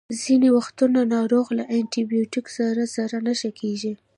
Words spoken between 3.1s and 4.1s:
ښه نه کیږي.